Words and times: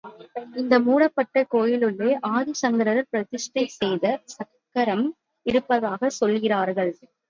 இந்த 0.55 0.75
மூடப்பட்ட 0.79 1.43
கோயில் 1.49 1.83
உள்ளே 1.83 2.09
ஆதிசங்கரர் 2.31 3.03
பிரதிஷ்டை 3.09 3.65
செய்த 3.77 4.05
சக்கரம் 4.35 5.07
இருப்பதாகச் 5.45 6.19
சொல்கிறார்கள். 6.19 6.93